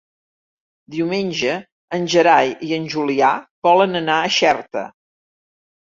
[0.93, 1.51] Diumenge
[1.99, 3.29] en Gerai i en Julià
[3.69, 4.87] volen anar a Xerta.